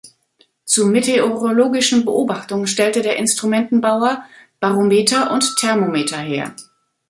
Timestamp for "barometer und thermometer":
4.59-6.17